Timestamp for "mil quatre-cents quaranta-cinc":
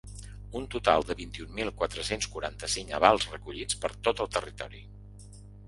1.59-2.97